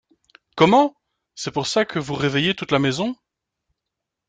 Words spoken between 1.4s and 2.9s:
pour ça que vous réveillez toute la